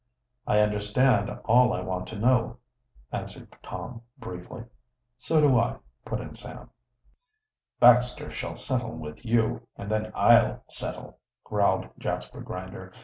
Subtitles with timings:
[0.47, 2.57] "I understand all I want to know,"
[3.11, 4.63] answered Tom briefly.
[5.19, 6.71] "So do I," put in Sam.
[7.79, 12.91] "Baxter shall settle with you, and then I'll settle," growled Jasper Grinder.